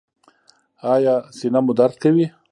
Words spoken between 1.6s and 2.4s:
مو درد کوي؟